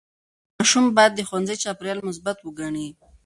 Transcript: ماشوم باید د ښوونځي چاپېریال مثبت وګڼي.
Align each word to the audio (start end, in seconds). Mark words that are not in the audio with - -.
ماشوم 0.57 0.85
باید 0.97 1.13
د 1.15 1.19
ښوونځي 1.27 1.55
چاپېریال 1.63 1.99
مثبت 2.07 2.37
وګڼي. 2.41 2.87